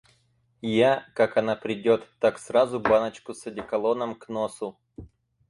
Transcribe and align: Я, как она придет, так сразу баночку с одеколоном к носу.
Я, 0.67 1.05
как 1.13 1.37
она 1.37 1.55
придет, 1.55 2.09
так 2.17 2.39
сразу 2.39 2.79
баночку 2.79 3.35
с 3.35 3.45
одеколоном 3.45 4.15
к 4.15 4.29
носу. 4.29 4.79